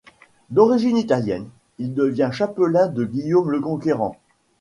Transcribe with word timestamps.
D'origine 0.49 0.97
italienne, 0.97 1.47
il 1.77 1.93
devient 1.93 2.31
chapelain 2.33 2.87
de 2.87 3.05
Guillaume 3.05 3.51
le 3.51 3.61
Conquérant. 3.61 4.15